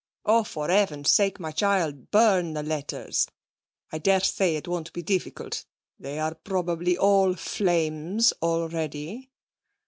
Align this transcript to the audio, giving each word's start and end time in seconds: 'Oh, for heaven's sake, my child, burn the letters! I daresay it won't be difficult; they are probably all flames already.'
'Oh, 0.25 0.43
for 0.43 0.69
heaven's 0.69 1.11
sake, 1.11 1.39
my 1.39 1.51
child, 1.51 2.09
burn 2.09 2.53
the 2.53 2.63
letters! 2.63 3.27
I 3.91 3.99
daresay 3.99 4.55
it 4.55 4.67
won't 4.67 4.91
be 4.93 5.03
difficult; 5.03 5.63
they 5.99 6.17
are 6.17 6.33
probably 6.33 6.97
all 6.97 7.35
flames 7.35 8.33
already.' 8.41 9.29